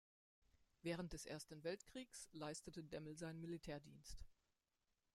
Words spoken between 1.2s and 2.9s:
Ersten Weltkriegs leistete